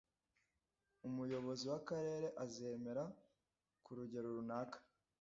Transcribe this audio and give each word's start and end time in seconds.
Umuyobozi 1.07 1.63
w'akarere 1.71 2.27
azemera 2.43 3.03
ku 3.83 3.89
rugero 3.97 4.27
runaka. 4.37 4.77